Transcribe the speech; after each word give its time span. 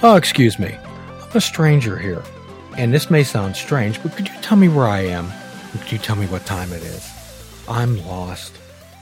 Oh, 0.00 0.14
excuse 0.14 0.60
me. 0.60 0.76
I'm 0.76 1.36
a 1.36 1.40
stranger 1.40 1.98
here. 1.98 2.22
And 2.76 2.94
this 2.94 3.10
may 3.10 3.24
sound 3.24 3.56
strange, 3.56 4.00
but 4.00 4.14
could 4.14 4.28
you 4.28 4.34
tell 4.42 4.56
me 4.56 4.68
where 4.68 4.86
I 4.86 5.00
am? 5.00 5.28
Could 5.72 5.90
you 5.90 5.98
tell 5.98 6.14
me 6.14 6.26
what 6.26 6.46
time 6.46 6.72
it 6.72 6.84
is? 6.84 7.10
I'm 7.68 8.06
lost. 8.06 8.56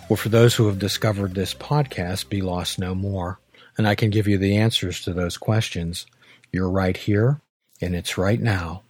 Well, 0.09 0.17
for 0.17 0.31
those 0.31 0.55
who 0.55 0.67
have 0.69 0.79
discovered 0.79 1.35
this 1.35 1.53
podcast, 1.53 2.31
Be 2.31 2.41
Lost 2.41 2.79
No 2.79 2.95
More, 2.95 3.39
and 3.77 3.87
I 3.87 3.95
can 3.95 4.09
give 4.09 4.27
you 4.27 4.39
the 4.39 4.57
answers 4.57 5.03
to 5.03 5.13
those 5.13 5.37
questions. 5.37 6.07
You're 6.51 6.71
right 6.71 6.97
here, 6.97 7.43
and 7.83 7.95
it's 7.95 8.17
right 8.17 8.41
now. 8.41 8.81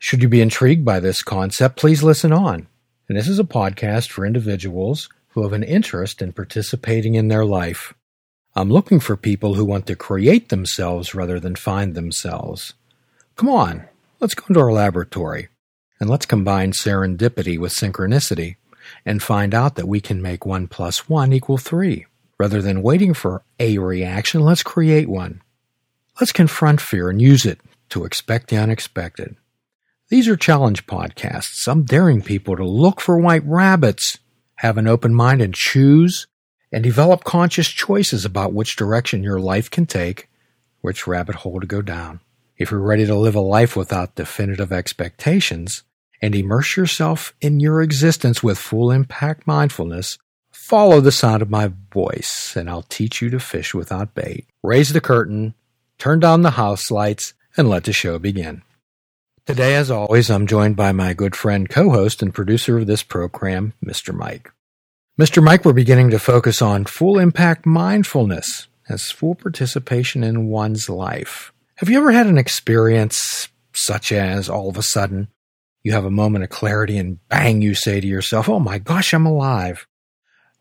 Should 0.00 0.20
you 0.20 0.28
be 0.28 0.40
intrigued 0.40 0.84
by 0.84 0.98
this 0.98 1.22
concept, 1.22 1.76
please 1.76 2.02
listen 2.02 2.32
on. 2.32 2.66
And 3.08 3.16
this 3.16 3.28
is 3.28 3.38
a 3.38 3.44
podcast 3.44 4.08
for 4.08 4.26
individuals 4.26 5.08
who 5.28 5.44
have 5.44 5.52
an 5.52 5.62
interest 5.62 6.22
in 6.22 6.32
participating 6.32 7.14
in 7.14 7.28
their 7.28 7.44
life. 7.44 7.94
I'm 8.54 8.70
looking 8.70 9.00
for 9.00 9.16
people 9.16 9.54
who 9.54 9.64
want 9.64 9.86
to 9.86 9.96
create 9.96 10.50
themselves 10.50 11.14
rather 11.14 11.40
than 11.40 11.56
find 11.56 11.94
themselves. 11.94 12.74
Come 13.36 13.48
on, 13.48 13.88
let's 14.20 14.34
go 14.34 14.44
into 14.48 14.60
our 14.60 14.72
laboratory 14.72 15.48
and 15.98 16.10
let's 16.10 16.26
combine 16.26 16.72
serendipity 16.72 17.58
with 17.58 17.72
synchronicity 17.72 18.56
and 19.06 19.22
find 19.22 19.54
out 19.54 19.76
that 19.76 19.88
we 19.88 20.00
can 20.00 20.20
make 20.20 20.44
1 20.44 20.66
plus 20.68 21.08
1 21.08 21.32
equal 21.32 21.56
3. 21.56 22.04
Rather 22.38 22.60
than 22.60 22.82
waiting 22.82 23.14
for 23.14 23.42
a 23.58 23.78
reaction, 23.78 24.40
let's 24.40 24.62
create 24.62 25.08
one. 25.08 25.40
Let's 26.20 26.32
confront 26.32 26.80
fear 26.80 27.08
and 27.08 27.22
use 27.22 27.46
it 27.46 27.60
to 27.90 28.04
expect 28.04 28.48
the 28.48 28.58
unexpected. 28.58 29.36
These 30.08 30.28
are 30.28 30.36
challenge 30.36 30.86
podcasts. 30.86 31.66
I'm 31.66 31.84
daring 31.84 32.20
people 32.20 32.56
to 32.56 32.66
look 32.66 33.00
for 33.00 33.16
white 33.16 33.44
rabbits, 33.46 34.18
have 34.56 34.76
an 34.76 34.88
open 34.88 35.14
mind 35.14 35.40
and 35.40 35.54
choose, 35.54 36.26
and 36.72 36.82
develop 36.82 37.22
conscious 37.22 37.68
choices 37.68 38.24
about 38.24 38.54
which 38.54 38.76
direction 38.76 39.22
your 39.22 39.38
life 39.38 39.70
can 39.70 39.86
take, 39.86 40.28
which 40.80 41.06
rabbit 41.06 41.36
hole 41.36 41.60
to 41.60 41.66
go 41.66 41.82
down. 41.82 42.20
If 42.56 42.70
you're 42.70 42.80
ready 42.80 43.06
to 43.06 43.14
live 43.14 43.34
a 43.34 43.40
life 43.40 43.76
without 43.76 44.14
definitive 44.14 44.72
expectations 44.72 45.82
and 46.20 46.34
immerse 46.34 46.76
yourself 46.76 47.34
in 47.40 47.60
your 47.60 47.82
existence 47.82 48.42
with 48.42 48.58
full 48.58 48.90
impact 48.90 49.46
mindfulness, 49.46 50.18
follow 50.50 51.00
the 51.00 51.12
sound 51.12 51.42
of 51.42 51.50
my 51.50 51.72
voice 51.92 52.56
and 52.56 52.70
I'll 52.70 52.82
teach 52.82 53.20
you 53.20 53.30
to 53.30 53.40
fish 53.40 53.74
without 53.74 54.14
bait. 54.14 54.46
Raise 54.62 54.92
the 54.92 55.00
curtain, 55.00 55.54
turn 55.98 56.20
down 56.20 56.42
the 56.42 56.52
house 56.52 56.90
lights, 56.90 57.34
and 57.56 57.68
let 57.68 57.84
the 57.84 57.92
show 57.92 58.18
begin. 58.18 58.62
Today, 59.44 59.74
as 59.74 59.90
always, 59.90 60.30
I'm 60.30 60.46
joined 60.46 60.76
by 60.76 60.92
my 60.92 61.14
good 61.14 61.34
friend, 61.34 61.68
co-host, 61.68 62.22
and 62.22 62.32
producer 62.32 62.78
of 62.78 62.86
this 62.86 63.02
program, 63.02 63.74
Mr. 63.84 64.14
Mike. 64.14 64.52
Mr. 65.20 65.44
Mike, 65.44 65.62
we're 65.66 65.74
beginning 65.74 66.08
to 66.08 66.18
focus 66.18 66.62
on 66.62 66.86
full 66.86 67.18
impact 67.18 67.66
mindfulness 67.66 68.68
as 68.88 69.10
full 69.10 69.34
participation 69.34 70.24
in 70.24 70.48
one's 70.48 70.88
life. 70.88 71.52
Have 71.74 71.90
you 71.90 71.98
ever 71.98 72.12
had 72.12 72.26
an 72.26 72.38
experience 72.38 73.50
such 73.74 74.10
as 74.10 74.48
all 74.48 74.70
of 74.70 74.78
a 74.78 74.82
sudden 74.82 75.28
you 75.82 75.92
have 75.92 76.06
a 76.06 76.10
moment 76.10 76.44
of 76.44 76.50
clarity 76.50 76.96
and 76.96 77.18
bang, 77.28 77.60
you 77.60 77.74
say 77.74 78.00
to 78.00 78.06
yourself, 78.06 78.48
Oh 78.48 78.58
my 78.58 78.78
gosh, 78.78 79.12
I'm 79.12 79.26
alive. 79.26 79.86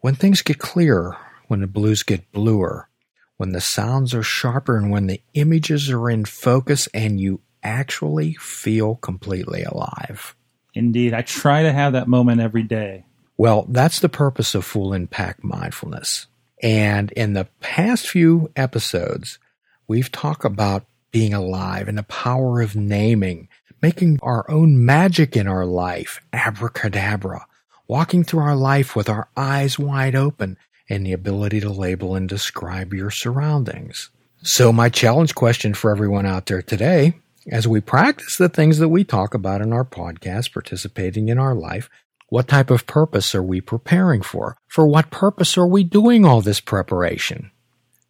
When 0.02 0.16
things 0.16 0.42
get 0.42 0.60
clearer, 0.60 1.16
when 1.48 1.62
the 1.62 1.68
blues 1.68 2.04
get 2.04 2.30
bluer, 2.34 2.90
when 3.38 3.54
the 3.54 3.62
sounds 3.62 4.14
are 4.14 4.22
sharper 4.22 4.76
and 4.76 4.92
when 4.92 5.08
the 5.08 5.22
images 5.34 5.90
are 5.90 6.10
in 6.10 6.26
focus 6.26 6.90
and 6.94 7.22
you 7.22 7.40
actually 7.64 8.34
feel 8.34 8.96
completely 8.96 9.64
alive. 9.64 10.36
Indeed. 10.74 11.14
I 11.14 11.22
try 11.22 11.64
to 11.64 11.72
have 11.72 11.94
that 11.94 12.10
moment 12.10 12.42
every 12.42 12.64
day. 12.64 13.06
Well, 13.42 13.66
that's 13.70 14.00
the 14.00 14.08
purpose 14.08 14.54
of 14.54 14.66
full 14.66 14.94
impact 14.94 15.44
mindfulness. 15.44 16.28
And 16.62 17.12
in 17.14 17.34
the 17.34 17.46
past 17.60 18.08
few 18.08 18.52
episodes, 18.56 19.40
we've 19.88 20.12
talked 20.12 20.46
about 20.46 20.86
being 21.10 21.34
alive 21.34 21.88
and 21.88 21.98
the 21.98 22.04
power 22.04 22.62
of 22.62 22.76
naming, 22.76 23.50
making 23.82 24.20
our 24.22 24.46
own 24.48 24.86
magic 24.86 25.36
in 25.36 25.48
our 25.48 25.66
life, 25.66 26.22
abracadabra, 26.32 27.48
walking 27.88 28.24
through 28.24 28.42
our 28.42 28.56
life 28.56 28.96
with 28.96 29.10
our 29.10 29.28
eyes 29.36 29.80
wide 29.80 30.14
open 30.14 30.56
and 30.88 31.04
the 31.04 31.14
ability 31.14 31.62
to 31.62 31.72
label 31.72 32.14
and 32.14 32.30
describe 32.30 32.94
your 32.94 33.10
surroundings. 33.10 34.12
So 34.44 34.72
my 34.72 34.90
challenge 34.90 35.34
question 35.34 35.74
for 35.74 35.90
everyone 35.90 36.28
out 36.28 36.46
there 36.46 36.62
today 36.62 37.16
as 37.48 37.68
we 37.68 37.82
practice 37.82 38.38
the 38.38 38.50
things 38.50 38.78
that 38.78 38.90
we 38.90 39.04
talk 39.04 39.34
about 39.34 39.62
in 39.62 39.74
our 39.74 39.84
podcast, 39.84 40.54
participating 40.54 41.30
in 41.30 41.40
our 41.40 41.56
life, 41.56 41.90
what 42.32 42.48
type 42.48 42.72
of 42.72 42.88
purpose 42.88 43.36
are 43.36 43.44
we 43.44 43.60
preparing 43.60 44.22
for? 44.22 44.56
For 44.70 44.88
what 44.88 45.12
purpose 45.12 45.58
are 45.58 45.68
we 45.68 45.84
doing 45.84 46.24
all 46.24 46.40
this 46.40 46.62
preparation? 46.62 47.52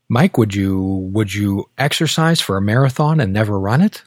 Mike, 0.07 0.37
would 0.37 0.53
you 0.53 1.09
would 1.11 1.33
you 1.33 1.65
exercise 1.75 2.39
for 2.39 2.55
a 2.55 2.61
marathon 2.61 3.19
and 3.19 3.33
never 3.33 3.59
run 3.59 3.81
it? 3.81 4.03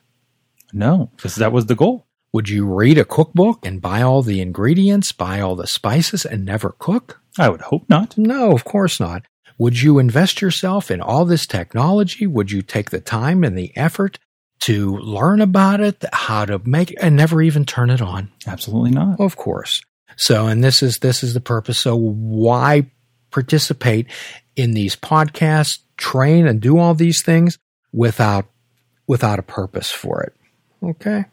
No, 0.72 1.10
because 1.16 1.34
that 1.34 1.50
was 1.50 1.66
the 1.66 1.74
goal. 1.74 2.06
Would 2.32 2.48
you 2.48 2.64
read 2.64 2.96
a 2.96 3.04
cookbook 3.04 3.66
and 3.66 3.82
buy 3.82 4.02
all 4.02 4.22
the 4.22 4.40
ingredients, 4.40 5.10
buy 5.10 5.40
all 5.40 5.56
the 5.56 5.66
spices 5.66 6.24
and 6.24 6.44
never 6.44 6.76
cook? 6.78 7.20
I 7.36 7.48
would 7.48 7.62
hope 7.62 7.88
not. 7.88 8.16
No, 8.16 8.52
of 8.52 8.62
course 8.62 9.00
not. 9.00 9.24
Would 9.58 9.82
you 9.82 9.98
invest 9.98 10.40
yourself 10.40 10.92
in 10.92 11.00
all 11.00 11.24
this 11.24 11.44
technology? 11.44 12.28
Would 12.28 12.52
you 12.52 12.62
take 12.62 12.90
the 12.90 13.00
time 13.00 13.42
and 13.42 13.58
the 13.58 13.76
effort 13.76 14.20
to 14.60 14.96
learn 14.98 15.40
about 15.40 15.80
it, 15.80 16.04
how 16.12 16.44
to 16.44 16.60
make 16.64 16.92
it, 16.92 16.98
and 17.00 17.16
never 17.16 17.42
even 17.42 17.64
turn 17.64 17.90
it 17.90 18.00
on? 18.00 18.30
Absolutely 18.46 18.92
not. 18.92 19.18
Of 19.18 19.34
course. 19.34 19.82
So, 20.16 20.46
and 20.46 20.62
this 20.62 20.82
is 20.82 20.98
this 20.98 21.22
is 21.22 21.34
the 21.34 21.40
purpose. 21.40 21.78
So, 21.78 21.96
why 21.96 22.90
participate 23.30 24.06
in 24.56 24.72
these 24.72 24.96
podcasts, 24.96 25.78
train, 25.96 26.46
and 26.46 26.60
do 26.60 26.78
all 26.78 26.94
these 26.94 27.22
things 27.22 27.58
without 27.92 28.46
without 29.06 29.38
a 29.38 29.42
purpose 29.42 29.90
for 29.90 30.22
it? 30.22 30.34
Okay. 30.82 31.24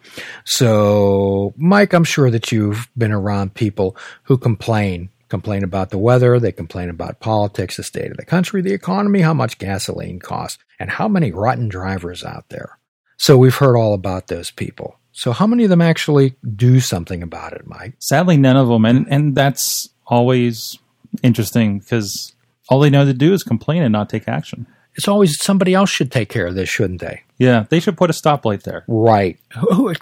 So, 0.46 1.54
Mike, 1.58 1.94
I'm 1.94 2.04
sure 2.04 2.30
that 2.32 2.52
you've 2.52 2.90
been 2.98 3.12
around 3.12 3.54
people 3.54 3.98
who 4.24 4.38
complain 4.38 5.10
complain 5.32 5.64
about 5.64 5.90
the 5.92 5.98
weather, 5.98 6.40
they 6.40 6.52
complain 6.52 6.90
about 6.90 7.22
politics, 7.22 7.78
the 7.78 7.84
state 7.84 8.12
of 8.12 8.18
the 8.18 8.26
country, 8.26 8.62
the 8.62 8.74
economy, 8.74 9.22
how 9.22 9.34
much 9.34 9.58
gasoline 9.58 10.20
costs, 10.20 10.62
and 10.78 10.90
how 10.90 11.08
many 11.08 11.32
rotten 11.32 11.70
drivers 11.70 12.24
out 12.24 12.50
there. 12.50 12.78
So 13.18 13.38
we've 13.38 13.56
heard 13.56 13.78
all 13.78 13.94
about 13.94 14.28
those 14.28 14.52
people. 14.52 15.00
So 15.14 15.32
how 15.32 15.48
many 15.48 15.64
of 15.64 15.70
them 15.70 15.82
actually 15.82 16.36
do 16.56 16.80
something 16.80 17.22
about 17.22 17.54
it, 17.54 17.68
Mike? 17.68 17.94
Sadly, 18.00 18.38
none 18.38 18.58
of 18.58 18.68
them, 18.68 18.86
and 18.86 19.08
and 19.10 19.36
that's 19.36 19.90
always 20.08 20.78
interesting 21.24 21.80
because 21.80 22.34
all 22.70 22.80
they 22.80 22.90
know 22.90 23.06
to 23.06 23.14
do 23.14 23.34
is 23.34 23.44
complain 23.44 23.84
and 23.84 23.92
not 23.92 24.10
take 24.10 24.28
action. 24.28 24.68
It's 24.96 25.08
always 25.08 25.42
somebody 25.42 25.74
else 25.74 25.90
should 25.90 26.12
take 26.12 26.30
care 26.30 26.48
of 26.48 26.56
this, 26.56 26.70
shouldn't 26.70 27.02
they? 27.02 27.24
Yeah, 27.38 27.66
they 27.70 27.80
should 27.80 27.98
put 27.98 28.10
a 28.10 28.14
stoplight 28.14 28.64
there. 28.64 28.84
Right. 28.88 29.40
Who, 29.58 29.94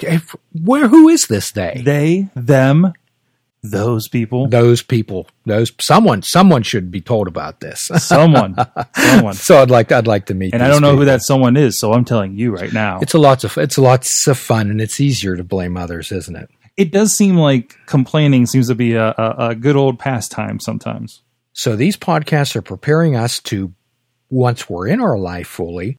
where? 0.64 0.88
Who 0.88 1.10
is 1.10 1.26
this 1.28 1.52
they? 1.52 1.82
They, 1.84 2.30
them, 2.36 2.94
those 3.62 4.08
people. 4.08 4.48
Those 4.48 4.82
people. 4.82 5.28
Those 5.46 5.72
someone. 5.80 6.22
Someone 6.22 6.64
should 6.64 6.92
be 6.92 7.02
told 7.02 7.28
about 7.28 7.60
this. 7.60 7.92
someone. 7.98 8.56
Someone. 8.96 9.34
So 9.34 9.62
I'd 9.62 9.70
like. 9.70 9.92
I'd 9.92 10.08
like 10.08 10.28
to 10.28 10.34
meet. 10.34 10.54
And 10.54 10.64
I 10.64 10.68
don't 10.68 10.82
know 10.82 10.90
people. 10.90 11.00
who 11.00 11.06
that 11.06 11.22
someone 11.22 11.58
is, 11.58 11.78
so 11.78 11.94
I'm 11.94 12.06
telling 12.06 12.38
you 12.38 12.52
right 12.52 12.72
now. 12.72 13.00
It's 13.02 13.14
a 13.14 13.18
lots 13.18 13.44
of. 13.44 13.58
It's 13.58 13.78
lots 13.78 14.28
of 14.28 14.38
fun, 14.38 14.70
and 14.70 14.80
it's 14.80 15.00
easier 15.00 15.36
to 15.36 15.44
blame 15.44 15.78
others, 15.78 16.12
isn't 16.12 16.36
it? 16.36 16.50
It 16.78 16.92
does 16.92 17.14
seem 17.14 17.36
like 17.36 17.76
complaining 17.86 18.46
seems 18.46 18.70
to 18.70 18.76
be 18.76 18.94
a, 18.94 19.10
a, 19.10 19.50
a 19.50 19.56
good 19.56 19.76
old 19.76 20.00
pastime 20.00 20.62
sometimes. 20.62 21.24
So 21.52 21.76
these 21.76 21.98
podcasts 21.98 22.56
are 22.56 22.62
preparing 22.62 23.18
us 23.18 23.42
to, 23.42 23.74
once 24.30 24.70
we're 24.70 24.88
in 24.88 25.02
our 25.02 25.18
life 25.18 25.48
fully, 25.48 25.98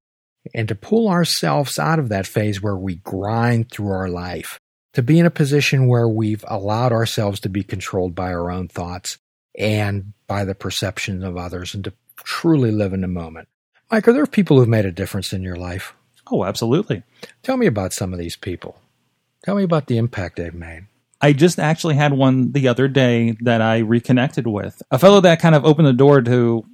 and 0.55 0.67
to 0.69 0.75
pull 0.75 1.11
ourselves 1.11 1.79
out 1.79 1.99
of 1.99 2.09
that 2.09 2.27
phase 2.27 2.63
where 2.63 2.77
we 2.77 2.95
grind 2.97 3.71
through 3.71 3.91
our 3.91 4.09
life 4.09 4.59
to 4.93 5.03
be 5.03 5.19
in 5.19 5.27
a 5.27 5.31
position 5.31 5.87
where 5.87 6.09
we've 6.09 6.45
allowed 6.49 6.93
ourselves 6.93 7.41
to 7.41 7.49
be 7.49 7.63
controlled 7.63 8.15
by 8.15 8.33
our 8.33 8.51
own 8.51 8.69
thoughts 8.69 9.19
and 9.59 10.13
by 10.27 10.45
the 10.45 10.55
perception 10.55 11.23
of 11.23 11.37
others 11.37 11.75
and 11.75 11.85
to 11.85 11.93
truly 12.17 12.71
live 12.71 12.93
in 12.93 13.01
the 13.01 13.09
moment. 13.09 13.49
Mike, 13.91 14.07
are 14.07 14.13
there 14.13 14.27
people 14.27 14.59
who've 14.59 14.69
made 14.69 14.87
a 14.87 14.93
difference 14.93 15.33
in 15.33 15.43
your 15.43 15.57
life? 15.57 15.95
Oh, 16.31 16.45
absolutely. 16.45 17.03
Tell 17.43 17.57
me 17.57 17.67
about 17.67 17.93
some 17.93 18.13
of 18.13 18.19
these 18.19 18.37
people. 18.37 18.81
Tell 19.45 19.57
me 19.57 19.63
about 19.63 19.87
the 19.87 19.99
impact 19.99 20.37
they've 20.37 20.55
made. 20.55 20.87
I 21.21 21.33
just 21.33 21.59
actually 21.59 21.97
had 21.97 22.13
one 22.13 22.53
the 22.53 22.69
other 22.69 22.89
day 22.89 23.37
that 23.41 23.61
I 23.61 23.79
reconnected 23.79 24.47
with. 24.47 24.83
A 24.91 24.99
fellow 24.99 25.21
that 25.21 25.41
kind 25.41 25.55
of 25.55 25.65
opened 25.65 25.89
the 25.89 25.93
door 25.93 26.23
to 26.23 26.65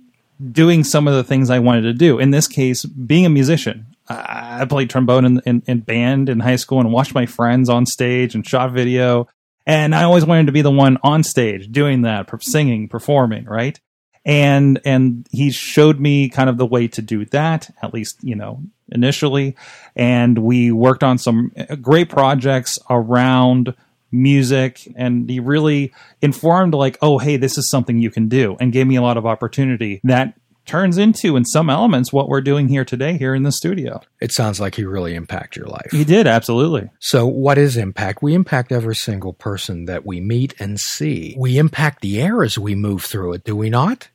doing 0.53 0.85
some 0.85 1.09
of 1.09 1.15
the 1.15 1.25
things 1.25 1.51
I 1.51 1.59
wanted 1.59 1.83
to 1.83 1.95
do. 1.95 2.19
In 2.19 2.31
this 2.31 2.47
case, 2.47 2.85
being 2.85 3.27
a 3.27 3.31
musician. 3.31 3.96
I 4.09 4.65
played 4.69 4.91
trombone 4.91 5.25
in, 5.25 5.41
in, 5.47 5.63
in, 5.67 5.81
band 5.81 6.29
in 6.29 6.41
high 6.41 6.57
school 6.57 6.81
and 6.81 6.93
watched 6.93 7.15
my 7.15 7.27
friends 7.27 7.69
on 7.69 7.87
stage 7.87 8.35
and 8.35 8.47
shot 8.47 8.73
video. 8.73 9.29
And 9.67 9.95
I 9.95 10.05
always 10.05 10.25
wanted 10.25 10.47
to 10.47 10.53
be 10.53 10.63
the 10.63 10.71
one 10.71 10.99
on 11.03 11.25
stage 11.25 11.71
doing 11.73 12.03
that, 12.03 12.31
singing, 12.41 12.89
performing, 12.89 13.47
right? 13.47 13.79
And, 14.25 14.81
and 14.85 15.27
he 15.31 15.51
showed 15.51 16.01
me 16.01 16.29
kind 16.29 16.49
of 16.49 16.57
the 16.57 16.67
way 16.67 16.89
to 16.89 17.03
do 17.03 17.25
that, 17.27 17.71
at 17.83 17.95
least, 17.95 18.19
you 18.23 18.37
know, 18.37 18.63
initially. 18.91 19.57
And 19.95 20.39
we 20.39 20.73
worked 20.73 21.03
on 21.03 21.19
some 21.19 21.53
uh, 21.57 21.77
great 21.77 22.09
projects 22.09 22.79
around 22.89 23.75
music 24.13 24.89
and 24.97 25.29
he 25.29 25.41
really 25.41 25.93
informed 26.23 26.75
like, 26.75 26.99
oh, 27.03 27.19
hey, 27.19 27.37
this 27.37 27.59
is 27.59 27.69
something 27.69 27.99
you 27.99 28.11
can 28.11 28.29
do 28.29 28.57
and 28.61 28.73
gave 28.73 28.87
me 28.87 28.97
a 28.97 29.03
lot 29.03 29.17
of 29.17 29.27
opportunity 29.27 30.01
that 30.05 30.35
turns 30.67 30.99
into, 30.99 31.37
in 31.37 31.45
some 31.45 31.71
elements, 31.71 32.13
what 32.13 32.29
we're 32.29 32.41
doing 32.41 32.69
here 32.69 32.85
today 32.85 33.17
here 33.17 33.35
in 33.35 33.43
the 33.43 33.53
studio. 33.53 34.01
It 34.21 34.33
sounds 34.33 34.61
like 34.61 34.75
he 34.75 34.85
really 34.85 35.15
impacted 35.15 35.61
your 35.61 35.69
life. 35.69 35.91
He 35.91 36.05
did, 36.05 36.27
absolutely. 36.27 36.91
So, 37.01 37.27
what 37.27 37.59
is 37.59 37.77
impact? 37.77 38.23
We 38.23 38.35
impact 38.35 38.73
every 38.73 38.97
single 38.97 39.33
person 39.33 39.87
that 39.87 40.05
we 40.05 40.21
meet 40.21 40.55
and 40.59 40.79
see. 40.79 41.35
We 41.39 41.59
impact 41.59 42.03
the 42.03 42.21
air 42.21 42.43
as 42.43 42.59
we 42.59 42.75
move 42.75 43.05
through 43.05 43.35
it, 43.35 43.45
do 43.45 43.57
we 43.57 43.71
not? 43.71 44.09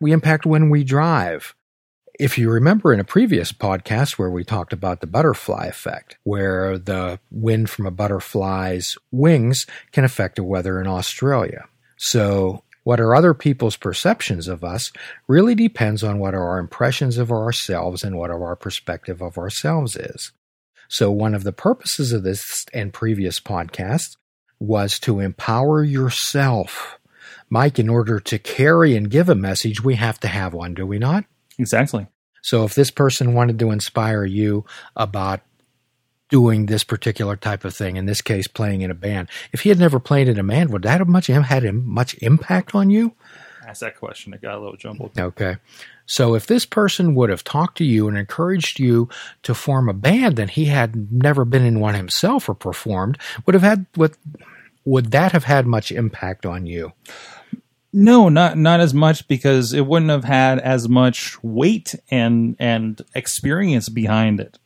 We 0.00 0.12
impact 0.12 0.46
when 0.46 0.70
we 0.70 0.84
drive. 0.84 1.54
If 2.18 2.38
you 2.38 2.48
remember 2.48 2.92
in 2.92 3.00
a 3.00 3.04
previous 3.04 3.50
podcast 3.50 4.12
where 4.12 4.30
we 4.30 4.44
talked 4.44 4.72
about 4.72 5.00
the 5.00 5.06
butterfly 5.06 5.66
effect, 5.66 6.16
where 6.22 6.78
the 6.78 7.18
wind 7.30 7.70
from 7.70 7.86
a 7.86 7.90
butterfly's 7.90 8.96
wings 9.10 9.66
can 9.90 10.04
affect 10.04 10.36
the 10.36 10.44
weather 10.44 10.80
in 10.80 10.86
Australia. 10.86 11.64
So, 11.96 12.62
what 12.84 13.00
are 13.00 13.14
other 13.14 13.34
people's 13.34 13.76
perceptions 13.76 14.46
of 14.46 14.62
us 14.62 14.92
really 15.26 15.54
depends 15.54 16.04
on 16.04 16.18
what 16.18 16.34
are 16.34 16.46
our 16.46 16.58
impressions 16.58 17.18
of 17.18 17.32
ourselves 17.32 18.04
and 18.04 18.16
what 18.16 18.30
our 18.30 18.54
perspective 18.54 19.20
of 19.20 19.36
ourselves 19.36 19.96
is. 19.96 20.32
So, 20.88 21.10
one 21.10 21.34
of 21.34 21.44
the 21.44 21.52
purposes 21.52 22.12
of 22.12 22.22
this 22.22 22.66
and 22.72 22.92
previous 22.92 23.40
podcasts 23.40 24.16
was 24.60 24.98
to 25.00 25.20
empower 25.20 25.82
yourself. 25.82 26.98
Mike, 27.50 27.78
in 27.78 27.88
order 27.88 28.20
to 28.20 28.38
carry 28.38 28.96
and 28.96 29.10
give 29.10 29.28
a 29.28 29.34
message, 29.34 29.82
we 29.82 29.94
have 29.96 30.20
to 30.20 30.28
have 30.28 30.54
one, 30.54 30.74
do 30.74 30.86
we 30.86 30.98
not? 30.98 31.24
Exactly. 31.58 32.06
So 32.42 32.64
if 32.64 32.74
this 32.74 32.90
person 32.90 33.32
wanted 33.32 33.58
to 33.60 33.70
inspire 33.70 34.24
you 34.24 34.64
about 34.96 35.40
doing 36.28 36.66
this 36.66 36.84
particular 36.84 37.36
type 37.36 37.64
of 37.64 37.74
thing, 37.74 37.96
in 37.96 38.06
this 38.06 38.20
case, 38.20 38.46
playing 38.46 38.80
in 38.82 38.90
a 38.90 38.94
band, 38.94 39.28
if 39.52 39.60
he 39.60 39.68
had 39.68 39.78
never 39.78 40.00
played 40.00 40.28
in 40.28 40.38
a 40.38 40.44
band, 40.44 40.70
would 40.70 40.82
that 40.82 41.00
have 41.00 41.08
much 41.08 41.26
had 41.26 41.74
much 41.74 42.14
impact 42.22 42.74
on 42.74 42.90
you? 42.90 43.14
Ask 43.66 43.80
that 43.80 43.98
question. 43.98 44.34
It 44.34 44.42
got 44.42 44.56
a 44.56 44.60
little 44.60 44.76
jumbled. 44.76 45.18
Okay. 45.18 45.56
So 46.06 46.34
if 46.34 46.46
this 46.46 46.66
person 46.66 47.14
would 47.14 47.30
have 47.30 47.44
talked 47.44 47.78
to 47.78 47.84
you 47.84 48.08
and 48.08 48.18
encouraged 48.18 48.78
you 48.78 49.08
to 49.42 49.54
form 49.54 49.88
a 49.88 49.94
band 49.94 50.38
and 50.38 50.50
he 50.50 50.66
had 50.66 51.10
never 51.10 51.44
been 51.44 51.64
in 51.64 51.80
one 51.80 51.94
himself 51.94 52.48
or 52.48 52.54
performed, 52.54 53.18
would 53.46 53.54
have 53.54 53.62
had 53.62 53.86
what 53.94 54.16
would 54.84 55.12
that 55.12 55.32
have 55.32 55.44
had 55.44 55.66
much 55.66 55.90
impact 55.90 56.44
on 56.44 56.66
you? 56.66 56.92
No, 57.92 58.28
not 58.28 58.58
not 58.58 58.80
as 58.80 58.92
much 58.92 59.26
because 59.28 59.72
it 59.72 59.86
wouldn't 59.86 60.10
have 60.10 60.24
had 60.24 60.58
as 60.58 60.88
much 60.88 61.42
weight 61.42 61.94
and 62.10 62.56
and 62.58 63.00
experience 63.14 63.88
behind 63.88 64.40
it. 64.40 64.58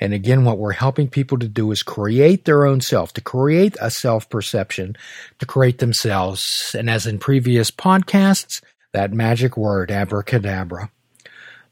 And 0.00 0.12
again, 0.12 0.44
what 0.44 0.58
we're 0.58 0.72
helping 0.72 1.08
people 1.08 1.38
to 1.38 1.48
do 1.48 1.70
is 1.70 1.82
create 1.82 2.44
their 2.44 2.64
own 2.64 2.80
self, 2.80 3.12
to 3.14 3.20
create 3.20 3.76
a 3.80 3.90
self 3.90 4.28
perception, 4.28 4.96
to 5.38 5.46
create 5.46 5.78
themselves. 5.78 6.74
And 6.76 6.88
as 6.88 7.06
in 7.06 7.18
previous 7.18 7.70
podcasts, 7.70 8.62
that 8.92 9.12
magic 9.12 9.56
word, 9.56 9.90
abracadabra. 9.90 10.90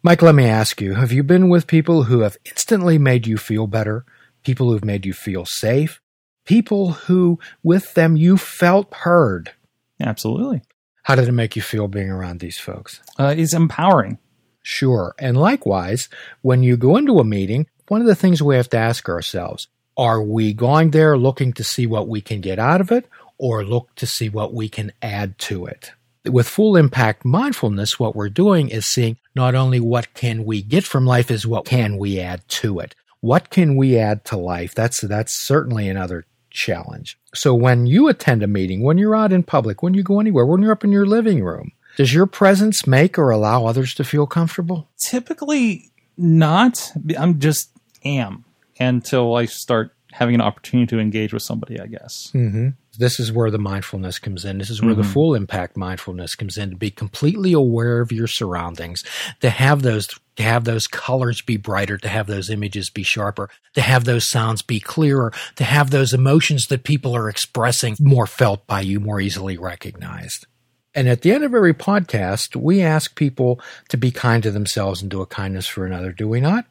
Mike, 0.02 0.22
let 0.22 0.34
me 0.34 0.44
ask 0.44 0.80
you 0.80 0.94
have 0.94 1.12
you 1.12 1.22
been 1.22 1.48
with 1.48 1.66
people 1.66 2.04
who 2.04 2.20
have 2.20 2.36
instantly 2.44 2.98
made 2.98 3.26
you 3.26 3.36
feel 3.36 3.66
better? 3.66 4.04
People 4.44 4.70
who've 4.70 4.84
made 4.84 5.06
you 5.06 5.12
feel 5.12 5.44
safe? 5.44 6.00
People 6.44 6.92
who, 6.92 7.40
with 7.64 7.94
them, 7.94 8.16
you 8.16 8.36
felt 8.36 8.92
heard? 8.94 9.52
Absolutely. 10.00 10.62
How 11.02 11.16
did 11.16 11.28
it 11.28 11.32
make 11.32 11.56
you 11.56 11.62
feel 11.62 11.88
being 11.88 12.10
around 12.10 12.38
these 12.38 12.58
folks? 12.58 13.00
Uh, 13.18 13.34
it's 13.36 13.54
empowering. 13.54 14.18
Sure. 14.62 15.14
And 15.18 15.36
likewise, 15.36 16.08
when 16.42 16.62
you 16.62 16.76
go 16.76 16.96
into 16.96 17.18
a 17.18 17.24
meeting, 17.24 17.66
one 17.88 18.00
of 18.00 18.06
the 18.06 18.14
things 18.14 18.42
we 18.42 18.56
have 18.56 18.70
to 18.70 18.78
ask 18.78 19.08
ourselves 19.08 19.68
are 19.96 20.22
we 20.22 20.52
going 20.52 20.90
there 20.90 21.16
looking 21.16 21.52
to 21.54 21.64
see 21.64 21.86
what 21.86 22.06
we 22.06 22.20
can 22.20 22.40
get 22.40 22.58
out 22.58 22.80
of 22.80 22.92
it 22.92 23.06
or 23.38 23.64
look 23.64 23.94
to 23.96 24.06
see 24.06 24.28
what 24.28 24.52
we 24.52 24.68
can 24.68 24.92
add 25.00 25.38
to 25.38 25.66
it? 25.66 25.92
With 26.26 26.48
full 26.48 26.76
impact 26.76 27.24
mindfulness, 27.24 27.98
what 27.98 28.16
we're 28.16 28.28
doing 28.28 28.68
is 28.68 28.84
seeing 28.86 29.16
not 29.34 29.54
only 29.54 29.80
what 29.80 30.12
can 30.12 30.44
we 30.44 30.60
get 30.60 30.84
from 30.84 31.06
life 31.06 31.30
is 31.30 31.46
what 31.46 31.64
can 31.64 31.96
we 31.98 32.20
add 32.20 32.46
to 32.48 32.80
it. 32.80 32.94
What 33.20 33.50
can 33.50 33.76
we 33.76 33.96
add 33.96 34.24
to 34.26 34.36
life? 34.36 34.74
That's 34.74 35.00
that's 35.00 35.32
certainly 35.34 35.88
another 35.88 36.26
challenge. 36.50 37.18
So 37.34 37.54
when 37.54 37.86
you 37.86 38.08
attend 38.08 38.42
a 38.42 38.46
meeting, 38.46 38.82
when 38.82 38.98
you're 38.98 39.16
out 39.16 39.32
in 39.32 39.42
public, 39.44 39.82
when 39.82 39.94
you 39.94 40.02
go 40.02 40.20
anywhere, 40.20 40.44
when 40.44 40.62
you're 40.62 40.72
up 40.72 40.84
in 40.84 40.92
your 40.92 41.06
living 41.06 41.42
room, 41.44 41.72
does 41.96 42.12
your 42.12 42.26
presence 42.26 42.86
make 42.86 43.18
or 43.18 43.30
allow 43.30 43.66
others 43.66 43.94
to 43.94 44.04
feel 44.04 44.26
comfortable? 44.26 44.88
Typically 44.98 45.90
not. 46.16 46.92
I'm 47.18 47.38
just 47.38 47.70
am 48.04 48.44
until 48.78 49.34
I 49.34 49.46
start 49.46 49.92
having 50.12 50.34
an 50.34 50.40
opportunity 50.40 50.86
to 50.86 50.98
engage 50.98 51.32
with 51.34 51.42
somebody, 51.42 51.78
I 51.78 51.86
guess. 51.86 52.30
Mm-hmm. 52.34 52.70
This 52.98 53.20
is 53.20 53.32
where 53.32 53.50
the 53.50 53.58
mindfulness 53.58 54.18
comes 54.18 54.46
in. 54.46 54.56
This 54.56 54.70
is 54.70 54.80
where 54.80 54.92
mm-hmm. 54.92 55.02
the 55.02 55.08
full 55.08 55.34
impact 55.34 55.76
mindfulness 55.76 56.34
comes 56.34 56.56
in 56.56 56.70
to 56.70 56.76
be 56.76 56.90
completely 56.90 57.52
aware 57.52 58.00
of 58.00 58.12
your 58.12 58.26
surroundings, 58.26 59.04
to 59.40 59.50
have 59.50 59.82
those 59.82 60.08
to 60.36 60.42
have 60.42 60.64
those 60.64 60.86
colors 60.86 61.42
be 61.42 61.56
brighter, 61.56 61.98
to 61.98 62.08
have 62.08 62.26
those 62.26 62.50
images 62.50 62.90
be 62.90 63.02
sharper, 63.02 63.50
to 63.74 63.80
have 63.80 64.04
those 64.04 64.26
sounds 64.26 64.62
be 64.62 64.80
clearer, 64.80 65.32
to 65.56 65.64
have 65.64 65.90
those 65.90 66.12
emotions 66.12 66.66
that 66.68 66.84
people 66.84 67.14
are 67.16 67.28
expressing 67.28 67.96
more 68.00 68.26
felt 68.26 68.66
by 68.66 68.80
you, 68.80 69.00
more 69.00 69.20
easily 69.20 69.56
recognized. 69.56 70.46
And 70.94 71.08
at 71.08 71.22
the 71.22 71.32
end 71.32 71.44
of 71.44 71.54
every 71.54 71.74
podcast, 71.74 72.56
we 72.56 72.80
ask 72.80 73.14
people 73.16 73.60
to 73.90 73.98
be 73.98 74.10
kind 74.10 74.42
to 74.42 74.50
themselves 74.50 75.02
and 75.02 75.10
do 75.10 75.20
a 75.20 75.26
kindness 75.26 75.66
for 75.66 75.84
another, 75.84 76.12
do 76.12 76.26
we 76.26 76.40
not? 76.40 76.64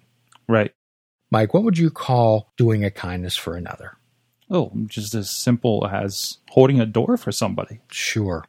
Right. 0.48 0.74
Mike, 1.32 1.54
what 1.54 1.64
would 1.64 1.78
you 1.78 1.90
call 1.90 2.52
doing 2.58 2.84
a 2.84 2.92
kindness 2.92 3.36
for 3.36 3.56
another? 3.56 3.98
Oh, 4.50 4.72
just 4.86 5.16
as 5.16 5.32
simple 5.32 5.88
as 5.92 6.38
holding 6.50 6.80
a 6.80 6.86
door 6.86 7.18
for 7.18 7.32
somebody. 7.32 7.80
Sure. 7.90 8.46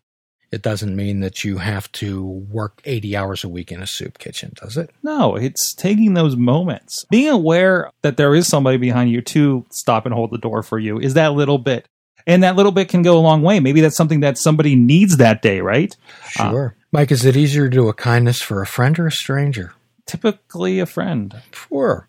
It 0.53 0.63
doesn't 0.63 0.95
mean 0.95 1.21
that 1.21 1.43
you 1.43 1.59
have 1.59 1.91
to 1.93 2.23
work 2.25 2.81
80 2.85 3.17
hours 3.17 3.43
a 3.43 3.49
week 3.49 3.73
in 3.73 3.83
a 3.83 3.87
soup 3.87 4.19
kitchen, 4.19 4.53
does 4.55 4.77
it? 4.77 4.91
No, 5.03 5.35
it's 5.35 5.75
taking 5.75 6.15
those 6.15 6.37
moments. 6.37 7.05
Being 7.11 7.31
aware 7.31 7.91
that 8.03 8.17
there 8.17 8.35
is 8.35 8.47
somebody 8.47 8.77
behind 8.77 9.11
you 9.11 9.23
to 9.23 9.67
stop 9.71 10.07
and 10.07 10.15
hold 10.15 10.31
the 10.31 10.39
door 10.39 10.63
for 10.63 10.79
you 10.79 10.99
is 10.99 11.15
that 11.15 11.33
little 11.33 11.59
bit. 11.59 11.87
And 12.29 12.43
that 12.43 12.57
little 12.57 12.73
bit 12.73 12.89
can 12.89 13.03
go 13.03 13.19
a 13.19 13.21
long 13.21 13.43
way. 13.43 13.61
Maybe 13.61 13.81
that's 13.81 13.97
something 13.97 14.21
that 14.21 14.39
somebody 14.39 14.75
needs 14.77 15.17
that 15.17 15.43
day, 15.43 15.61
right? 15.61 15.95
Sure. 16.31 16.77
Uh, 16.77 16.83
Mike, 16.93 17.13
is 17.13 17.25
it 17.25 17.37
easier 17.37 17.69
to 17.69 17.77
do 17.77 17.89
a 17.89 17.95
kindness 17.95 18.41
for 18.41 18.63
a 18.63 18.67
friend 18.67 18.99
or 18.99 19.07
a 19.07 19.13
stranger? 19.13 19.75
Typically 20.07 20.79
a 20.81 20.87
friend. 20.87 21.41
Sure. 21.53 22.09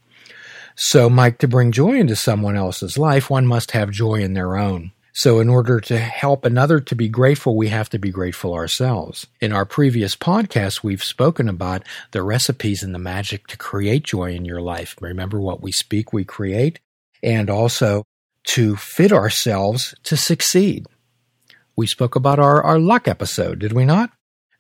So, 0.80 1.10
Mike, 1.10 1.40
to 1.40 1.48
bring 1.48 1.72
joy 1.72 1.96
into 1.96 2.16
someone 2.16 2.56
else's 2.56 3.00
life, 3.00 3.32
one 3.32 3.48
must 3.48 3.72
have 3.72 3.90
joy 3.90 4.22
in 4.22 4.36
their 4.36 4.56
own. 4.56 4.92
So, 5.12 5.40
in 5.40 5.50
order 5.50 5.80
to 5.80 5.98
help 5.98 6.46
another 6.46 6.80
to 6.80 6.94
be 6.96 7.10
grateful, 7.10 7.58
we 7.58 7.70
have 7.70 7.90
to 7.90 7.98
be 7.98 8.12
grateful 8.12 8.54
ourselves. 8.54 9.26
In 9.42 9.52
our 9.52 9.66
previous 9.66 10.16
podcast, 10.16 10.84
we've 10.84 11.04
spoken 11.04 11.50
about 11.50 11.82
the 12.12 12.22
recipes 12.22 12.84
and 12.84 12.94
the 12.94 13.00
magic 13.00 13.48
to 13.48 13.58
create 13.58 14.04
joy 14.04 14.36
in 14.36 14.46
your 14.46 14.62
life. 14.62 14.96
Remember 15.02 15.42
what 15.42 15.64
we 15.64 15.72
speak, 15.72 16.14
we 16.14 16.24
create, 16.24 16.80
and 17.24 17.50
also 17.50 18.04
to 18.50 18.76
fit 18.76 19.12
ourselves 19.12 19.96
to 20.04 20.16
succeed. 20.16 20.86
We 21.76 21.88
spoke 21.88 22.16
about 22.16 22.38
our, 22.38 22.62
our 22.62 22.78
luck 22.78 23.08
episode, 23.08 23.58
did 23.58 23.74
we 23.74 23.84
not? 23.84 24.12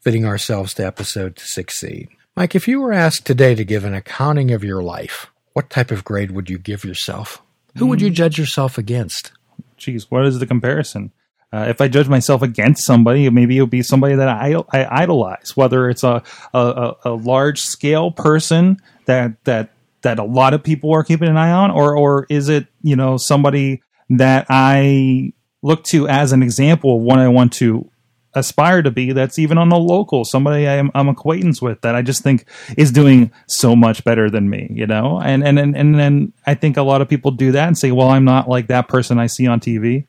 Fitting 0.03 0.25
ourselves 0.25 0.73
to 0.75 0.85
episode 0.85 1.35
to 1.35 1.45
succeed. 1.45 2.09
Mike, 2.35 2.55
if 2.55 2.67
you 2.67 2.81
were 2.81 2.93
asked 2.93 3.27
today 3.27 3.53
to 3.53 3.63
give 3.63 3.85
an 3.85 3.93
accounting 3.93 4.49
of 4.49 4.63
your 4.63 4.81
life, 4.81 5.27
what 5.57 5.71
type 5.71 5.89
of 5.89 6.03
grade 6.03 6.29
would 6.29 6.51
you 6.51 6.59
give 6.59 6.85
yourself? 6.85 7.41
Who 7.77 7.87
would 7.87 7.99
you 7.99 8.09
hmm. 8.09 8.13
judge 8.13 8.37
yourself 8.37 8.77
against? 8.77 9.31
geez, 9.75 10.11
what 10.11 10.23
is 10.27 10.37
the 10.37 10.45
comparison? 10.45 11.11
Uh, 11.51 11.65
if 11.67 11.81
I 11.81 11.87
judge 11.87 12.07
myself 12.07 12.43
against 12.43 12.85
somebody, 12.85 13.27
maybe 13.31 13.57
it 13.57 13.61
would 13.61 13.71
be 13.71 13.81
somebody 13.81 14.13
that 14.13 14.27
I, 14.27 14.53
I 14.71 15.03
idolize, 15.03 15.57
whether 15.57 15.89
it's 15.89 16.03
a, 16.03 16.21
a, 16.53 16.93
a 17.05 17.09
large 17.09 17.59
scale 17.59 18.11
person 18.11 18.77
that 19.05 19.43
that 19.45 19.71
that 20.03 20.19
a 20.19 20.23
lot 20.23 20.53
of 20.53 20.61
people 20.61 20.93
are 20.93 21.03
keeping 21.03 21.27
an 21.27 21.37
eye 21.37 21.51
on, 21.51 21.71
or 21.71 21.97
or 21.97 22.27
is 22.29 22.49
it 22.49 22.67
you 22.83 22.95
know 22.95 23.17
somebody 23.17 23.81
that 24.11 24.45
I 24.49 25.33
look 25.63 25.83
to 25.85 26.07
as 26.07 26.33
an 26.33 26.43
example 26.43 26.97
of 26.97 27.01
what 27.01 27.17
I 27.17 27.29
want 27.29 27.53
to 27.53 27.89
aspire 28.37 28.81
to 28.81 28.91
be 28.91 29.11
that's 29.11 29.39
even 29.39 29.57
on 29.57 29.69
the 29.69 29.77
local 29.77 30.25
somebody 30.25 30.67
I'm, 30.67 30.91
I'm 30.93 31.09
acquaintance 31.09 31.61
with 31.61 31.81
that 31.81 31.95
I 31.95 32.01
just 32.01 32.23
think 32.23 32.45
is 32.77 32.91
doing 32.91 33.31
so 33.47 33.75
much 33.75 34.03
better 34.03 34.29
than 34.29 34.49
me 34.49 34.67
you 34.71 34.87
know 34.87 35.19
and 35.19 35.43
and 35.43 35.57
and, 35.57 35.75
and 35.75 35.95
then 35.95 36.33
I 36.45 36.53
think 36.53 36.77
a 36.77 36.83
lot 36.83 37.01
of 37.01 37.09
people 37.09 37.31
do 37.31 37.51
that 37.53 37.67
and 37.67 37.77
say 37.77 37.91
well 37.91 38.09
I'm 38.09 38.25
not 38.25 38.47
like 38.47 38.67
that 38.67 38.87
person 38.87 39.19
I 39.19 39.27
see 39.27 39.47
on 39.47 39.59
TV 39.59 40.07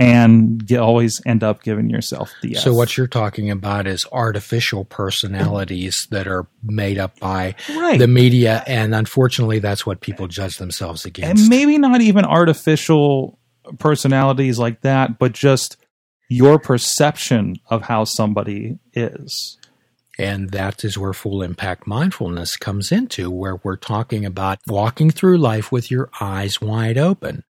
and 0.00 0.68
you 0.70 0.78
always 0.78 1.20
end 1.26 1.44
up 1.44 1.62
giving 1.62 1.90
yourself 1.90 2.32
the 2.40 2.56
F. 2.56 2.62
So 2.62 2.72
what 2.72 2.96
you're 2.96 3.06
talking 3.06 3.50
about 3.50 3.86
is 3.86 4.06
artificial 4.10 4.86
personalities 4.86 6.08
that 6.10 6.26
are 6.26 6.46
made 6.62 6.98
up 6.98 7.20
by 7.20 7.54
right. 7.68 7.98
the 7.98 8.06
media, 8.06 8.64
and 8.66 8.94
unfortunately, 8.94 9.58
that's 9.58 9.84
what 9.84 10.00
people 10.00 10.26
judge 10.26 10.56
themselves 10.56 11.04
against. 11.04 11.42
And 11.42 11.50
maybe 11.50 11.76
not 11.76 12.00
even 12.00 12.24
artificial 12.24 13.38
personalities 13.78 14.58
like 14.58 14.80
that, 14.80 15.18
but 15.18 15.32
just 15.32 15.76
your 16.30 16.58
perception 16.58 17.56
of 17.68 17.82
how 17.82 18.04
somebody 18.04 18.78
is. 18.94 19.58
And 20.18 20.50
that 20.50 20.84
is 20.84 20.96
where 20.96 21.12
full 21.12 21.42
impact 21.42 21.86
mindfulness 21.86 22.56
comes 22.56 22.92
into, 22.92 23.30
where 23.30 23.56
we're 23.62 23.76
talking 23.76 24.24
about 24.24 24.58
walking 24.66 25.10
through 25.10 25.38
life 25.38 25.72
with 25.72 25.90
your 25.90 26.08
eyes 26.20 26.60
wide 26.60 26.96
open. 26.98 27.44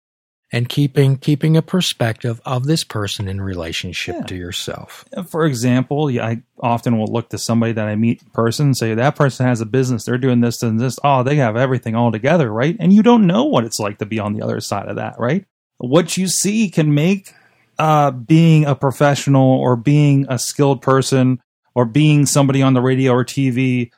and 0.52 0.68
keeping 0.68 1.16
keeping 1.16 1.56
a 1.56 1.62
perspective 1.62 2.40
of 2.44 2.64
this 2.66 2.82
person 2.82 3.28
in 3.28 3.40
relationship 3.40 4.16
Yeah. 4.18 4.26
to 4.26 4.34
yourself. 4.34 5.04
For 5.30 5.44
example, 5.46 6.08
I 6.20 6.42
often 6.60 6.98
will 6.98 7.06
look 7.06 7.28
to 7.28 7.38
somebody 7.38 7.70
that 7.74 7.86
I 7.86 7.94
meet 7.94 8.20
in 8.22 8.30
person 8.30 8.66
and 8.66 8.76
say, 8.76 8.94
that 8.94 9.14
person 9.14 9.46
has 9.46 9.60
a 9.60 9.64
business. 9.66 10.04
They're 10.04 10.18
doing 10.18 10.40
this 10.40 10.60
and 10.64 10.80
this. 10.80 10.98
Oh, 11.04 11.22
they 11.22 11.36
have 11.36 11.54
everything 11.56 11.94
all 11.94 12.10
together, 12.10 12.52
right? 12.52 12.76
And 12.80 12.92
you 12.92 13.00
don't 13.04 13.28
know 13.28 13.44
what 13.44 13.62
it's 13.64 13.78
like 13.78 13.98
to 13.98 14.06
be 14.06 14.18
on 14.18 14.32
the 14.32 14.42
other 14.42 14.58
side 14.58 14.88
of 14.88 14.96
that, 14.96 15.14
right? 15.20 15.44
What 15.78 16.16
you 16.16 16.26
see 16.26 16.68
can 16.68 16.94
make 16.94 17.32
uh, 17.80 18.10
being 18.10 18.66
a 18.66 18.74
professional 18.74 19.58
or 19.58 19.74
being 19.74 20.26
a 20.28 20.38
skilled 20.38 20.82
person 20.82 21.40
or 21.74 21.86
being 21.86 22.26
somebody 22.26 22.60
on 22.60 22.74
the 22.74 22.82
radio 22.82 23.12
or 23.12 23.24
TV 23.24 23.90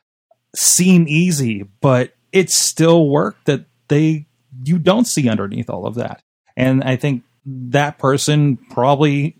seem 0.54 1.04
easy, 1.08 1.64
but 1.80 2.14
it's 2.30 2.56
still 2.56 3.08
work 3.08 3.36
that 3.44 3.64
they 3.88 4.26
you 4.62 4.78
don't 4.78 5.06
see 5.06 5.28
underneath 5.28 5.68
all 5.68 5.84
of 5.84 5.96
that. 5.96 6.22
And 6.56 6.84
I 6.84 6.94
think 6.94 7.24
that 7.44 7.98
person 7.98 8.56
probably 8.70 9.36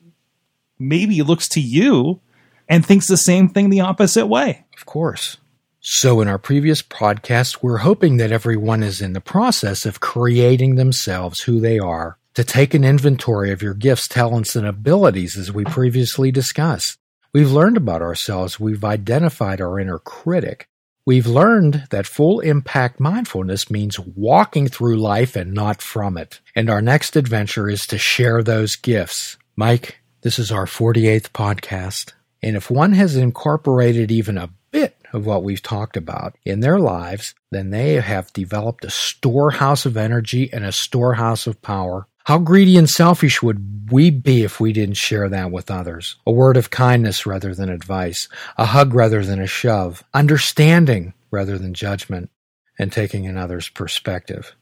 maybe 0.77 1.23
looks 1.23 1.49
to 1.51 1.61
you 1.61 2.21
and 2.69 2.85
thinks 2.85 3.07
the 3.07 3.17
same 3.17 3.49
thing 3.49 3.71
the 3.71 3.83
opposite 3.83 4.27
way. 4.27 4.65
Of 4.77 4.87
course. 4.87 5.37
So, 5.79 6.21
in 6.21 6.27
our 6.27 6.39
previous 6.39 6.83
podcast, 6.83 7.59
we're 7.63 7.79
hoping 7.79 8.17
that 8.17 8.33
everyone 8.33 8.83
is 8.83 9.01
in 9.01 9.13
the 9.13 9.21
process 9.21 9.87
of 9.87 10.01
creating 10.01 10.75
themselves 10.75 11.43
who 11.43 11.61
they 11.61 11.79
are 11.79 12.19
to 12.35 12.45
take 12.45 12.75
an 12.75 12.85
inventory 12.85 13.51
of 13.51 13.63
your 13.63 13.75
gifts, 13.75 14.09
talents, 14.09 14.57
and 14.57 14.67
abilities 14.67 15.37
as 15.37 15.53
we 15.53 15.65
previously 15.65 16.31
discussed. 16.31 16.99
We've 17.33 17.51
learned 17.51 17.77
about 17.77 18.03
ourselves. 18.03 18.61
We've 18.61 18.85
identified 18.85 19.61
our 19.61 19.79
inner 19.79 19.99
critic. 19.99 20.67
We've 21.05 21.27
learned 21.27 21.89
that 21.91 22.07
full 22.07 22.41
impact 22.41 23.01
mindfulness 23.01 23.71
means 23.71 23.99
walking 23.99 24.69
through 24.69 24.99
life 24.99 25.35
and 25.35 25.53
not 25.53 25.83
from 25.83 26.17
it. 26.17 26.41
And 26.55 26.71
our 26.71 26.81
next 26.81 27.17
adventure 27.17 27.69
is 27.69 27.87
to 27.89 27.99
share 27.99 28.43
those 28.43 28.77
gifts. 28.77 29.37
Mike, 29.57 29.99
this 30.21 30.39
is 30.39 30.53
our 30.53 30.67
48th 30.67 31.31
podcast. 31.31 32.13
And 32.43 32.57
if 32.57 32.71
one 32.71 32.93
has 32.93 33.17
incorporated 33.17 34.13
even 34.13 34.39
a 34.39 34.51
bit 34.71 34.97
of 35.13 35.27
what 35.27 35.43
we've 35.43 35.63
talked 35.63 35.97
about 35.97 36.37
in 36.45 36.61
their 36.61 36.79
lives, 36.79 37.35
then 37.51 37.71
they 37.71 37.95
have 37.95 38.33
developed 38.33 38.85
a 38.85 38.91
storehouse 38.91 39.85
of 39.85 39.97
energy 39.97 40.53
and 40.53 40.65
a 40.65 40.73
storehouse 40.73 41.47
of 41.47 41.61
power. 41.63 42.07
How 42.25 42.39
greedy 42.39 42.77
and 42.77 42.89
selfish 42.89 43.43
would 43.43 43.91
we 43.91 44.11
be 44.11 44.45
if 44.45 44.61
we 44.61 44.73
didn't 44.73 44.97
share 44.97 45.29
that 45.29 45.51
with 45.51 45.73
others? 45.73 46.17
A 46.25 46.31
word 46.31 46.57
of 46.57 46.71
kindness 46.71 47.27
rather 47.27 47.53
than 47.53 47.69
advice, 47.69 48.29
a 48.57 48.67
hug 48.67 48.95
rather 48.95 49.25
than 49.25 49.41
a 49.41 49.47
shove, 49.49 50.05
understanding 50.15 51.15
rather 51.33 51.59
than 51.59 51.75
judgment, 51.75 52.31
and 52.79 52.93
taking 52.93 53.27
another's 53.27 53.69
perspective. 53.69 54.55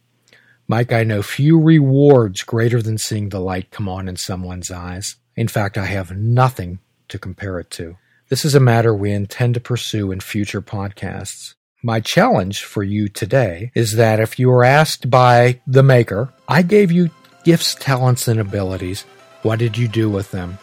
Mike, 0.68 0.90
I 0.90 1.04
know 1.04 1.22
few 1.22 1.60
rewards 1.60 2.42
greater 2.44 2.80
than 2.80 2.96
seeing 2.96 3.28
the 3.28 3.40
light 3.40 3.70
come 3.70 3.90
on 3.90 4.08
in 4.08 4.16
someone's 4.16 4.70
eyes. 4.70 5.16
In 5.36 5.48
fact, 5.48 5.76
I 5.76 5.84
have 5.84 6.16
nothing 6.16 6.78
to 7.08 7.18
compare 7.18 7.58
it 7.58 7.70
to. 7.72 7.98
This 8.30 8.44
is 8.46 8.54
a 8.54 8.60
matter 8.60 8.94
we 8.94 9.12
intend 9.12 9.54
to 9.54 9.60
pursue 9.60 10.12
in 10.12 10.20
future 10.20 10.62
podcasts. 10.62 11.54
My 11.82 12.00
challenge 12.00 12.62
for 12.62 12.82
you 12.82 13.08
today 13.08 13.70
is 13.74 13.96
that 13.96 14.20
if 14.20 14.38
you 14.38 14.48
were 14.48 14.64
asked 14.64 15.10
by 15.10 15.60
the 15.66 15.82
maker, 15.82 16.32
I 16.46 16.62
gave 16.62 16.92
you 16.92 17.10
gifts, 17.44 17.74
talents, 17.74 18.28
and 18.28 18.40
abilities, 18.40 19.04
what 19.42 19.58
did 19.58 19.76
you 19.78 19.88
do 19.88 20.10
with 20.10 20.30
them? 20.30 20.58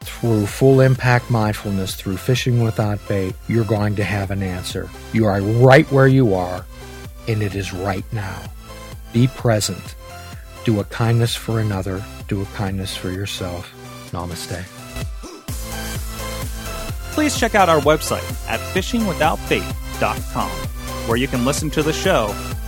Through 0.00 0.46
full 0.46 0.80
impact 0.80 1.30
mindfulness, 1.30 1.94
through 1.94 2.18
fishing 2.18 2.62
without 2.62 3.06
bait, 3.08 3.34
you're 3.48 3.64
going 3.64 3.96
to 3.96 4.04
have 4.04 4.30
an 4.30 4.42
answer. 4.42 4.88
You 5.12 5.26
are 5.26 5.40
right 5.40 5.90
where 5.90 6.06
you 6.06 6.34
are, 6.34 6.64
and 7.26 7.42
it 7.42 7.54
is 7.54 7.72
right 7.72 8.04
now. 8.12 8.40
Be 9.12 9.26
present. 9.26 9.94
Do 10.64 10.80
a 10.80 10.84
kindness 10.84 11.34
for 11.34 11.60
another. 11.60 12.04
Do 12.28 12.42
a 12.42 12.46
kindness 12.46 12.96
for 12.96 13.10
yourself. 13.10 13.72
Namaste. 14.12 14.64
Please 17.12 17.36
check 17.38 17.54
out 17.54 17.68
our 17.68 17.80
website 17.80 18.22
at 18.48 18.60
fishingwithoutbait.com, 18.60 20.50
where 21.08 21.16
you 21.16 21.26
can 21.26 21.44
listen 21.44 21.68
to 21.70 21.82
the 21.82 21.92
show, 21.92 22.32